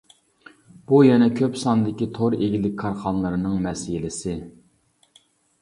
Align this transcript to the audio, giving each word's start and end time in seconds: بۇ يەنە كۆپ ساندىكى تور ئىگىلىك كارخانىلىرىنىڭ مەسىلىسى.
بۇ 0.91 1.01
يەنە 1.07 1.27
كۆپ 1.41 1.59
ساندىكى 1.65 2.07
تور 2.17 2.37
ئىگىلىك 2.39 2.73
كارخانىلىرىنىڭ 2.85 3.63
مەسىلىسى. 3.67 4.35